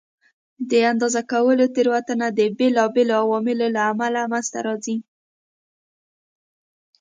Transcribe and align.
د 0.69 0.71
اندازه 0.91 1.21
کولو 1.31 1.65
تېروتنه 1.75 2.27
د 2.37 2.39
بېلابېلو 2.57 3.13
عواملو 3.23 3.67
له 3.75 3.81
امله 3.91 4.21
منځته 4.31 4.59
راځي. 4.65 4.97